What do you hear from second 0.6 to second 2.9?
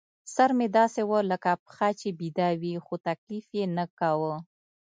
داسې و لکه پښه چې بېده وي،